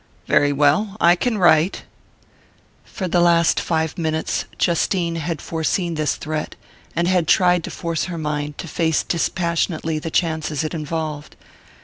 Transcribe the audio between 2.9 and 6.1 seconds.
the last five minutes Justine had foreseen